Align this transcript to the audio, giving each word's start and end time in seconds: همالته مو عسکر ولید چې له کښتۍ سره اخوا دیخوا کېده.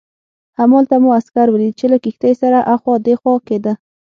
همالته 0.59 0.95
مو 1.03 1.09
عسکر 1.19 1.47
ولید 1.51 1.73
چې 1.79 1.85
له 1.91 1.97
کښتۍ 2.03 2.33
سره 2.41 2.59
اخوا 2.73 2.95
دیخوا 3.07 3.33
کېده. 3.47 3.73